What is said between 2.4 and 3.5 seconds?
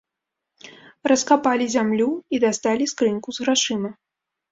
дасталі скрынку з